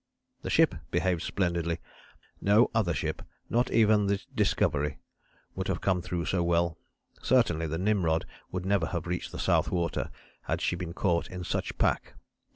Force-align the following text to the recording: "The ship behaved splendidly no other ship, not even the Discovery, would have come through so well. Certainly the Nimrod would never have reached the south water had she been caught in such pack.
"The 0.41 0.49
ship 0.49 0.73
behaved 0.89 1.21
splendidly 1.21 1.77
no 2.41 2.71
other 2.73 2.91
ship, 2.91 3.21
not 3.51 3.69
even 3.69 4.07
the 4.07 4.19
Discovery, 4.33 4.97
would 5.53 5.67
have 5.67 5.79
come 5.79 6.01
through 6.01 6.25
so 6.25 6.41
well. 6.43 6.79
Certainly 7.21 7.67
the 7.67 7.77
Nimrod 7.77 8.25
would 8.51 8.65
never 8.65 8.87
have 8.87 9.05
reached 9.05 9.31
the 9.31 9.37
south 9.37 9.69
water 9.69 10.09
had 10.45 10.59
she 10.59 10.75
been 10.75 10.93
caught 10.93 11.29
in 11.29 11.43
such 11.43 11.77
pack. 11.77 12.15